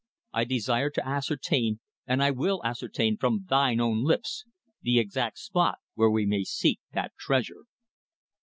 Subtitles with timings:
[0.33, 4.45] I desire to ascertain, and I will ascertain from thine own lips,
[4.81, 7.65] the exact spot where we may seek that treasure."